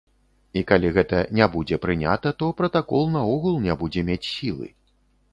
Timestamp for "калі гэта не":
0.69-1.47